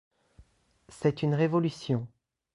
[0.89, 2.07] C’est une révolution.